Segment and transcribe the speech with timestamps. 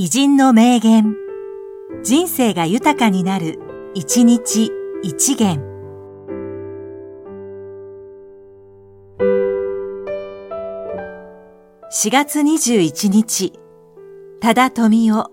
[0.00, 1.16] 偉人の名言。
[2.04, 3.58] 人生が豊かになる、
[3.94, 4.70] 一日
[5.02, 5.58] 一元。
[11.90, 13.58] 4月21日、
[14.40, 15.32] 多田富夫、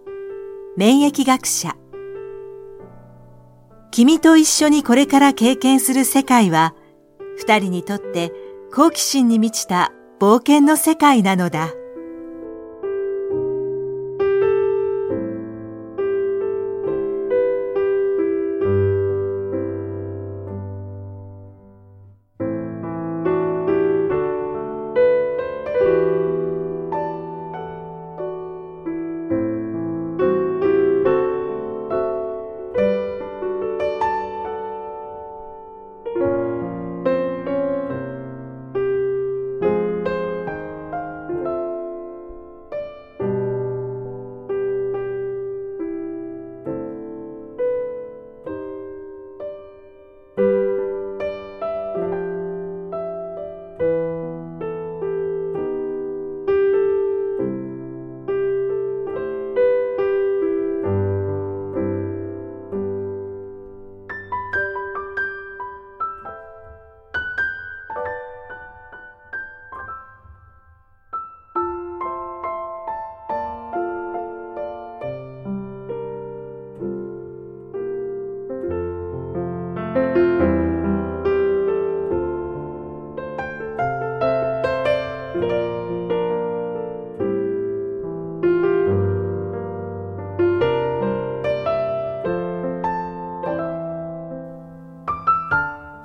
[0.76, 1.76] 免疫学者。
[3.92, 6.74] 君と一緒にこれから経験する世界は、
[7.38, 8.34] 二人にとって
[8.74, 11.70] 好奇心に満ちた冒険の世界なのだ。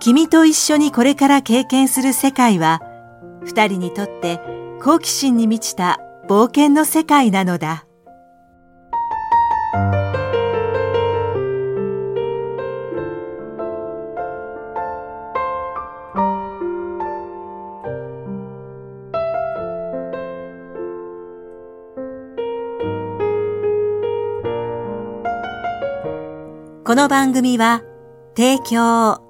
[0.00, 2.80] 君と一緒にこれから経験する世界は、
[3.44, 4.40] 二人にとって
[4.82, 7.84] 好奇心に満ちた冒険の世界なのだ。
[26.86, 27.82] この番組は、
[28.34, 29.29] 提供、